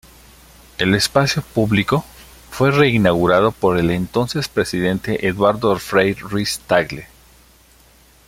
[0.79, 2.03] El espacio público
[2.49, 7.05] fue reinaugurado por el entonces Presidente Eduardo Frei Ruiz-Tagle.